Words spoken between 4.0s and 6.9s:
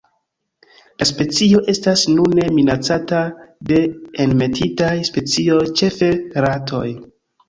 enmetitaj specioj, ĉefe ratoj.